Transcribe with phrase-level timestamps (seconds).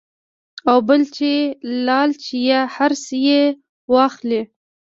[0.69, 1.31] او بل چې
[1.85, 3.41] لالچ يا حرص ئې
[3.93, 4.41] واخلي-